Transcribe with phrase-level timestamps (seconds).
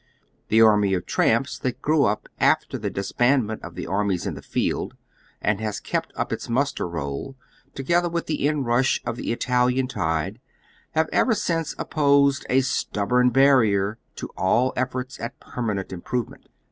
[0.47, 4.41] The army of tramps that grew up after the disbandment of the armies in the
[4.41, 4.95] field,
[5.39, 7.37] and Jias kept up its muster roll,
[7.75, 10.39] together with the in i'ush of the Italian tide,
[10.93, 16.49] have ever since opposed a stubborn barrier to all efforts at permanent improvement.